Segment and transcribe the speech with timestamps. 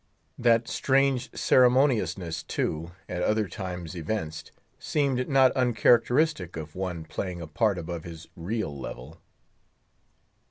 [0.39, 7.45] That strange ceremoniousness, too, at other times evinced, seemed not uncharacteristic of one playing a
[7.45, 9.21] part above his real level.